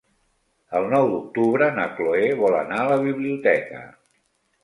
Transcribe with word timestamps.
El 0.79 0.87
nou 0.93 1.09
d'octubre 1.11 1.67
na 1.75 1.85
Chloé 1.99 2.31
vol 2.39 2.57
anar 2.61 2.79
a 2.85 2.87
la 2.93 2.97
biblioteca. 3.09 3.83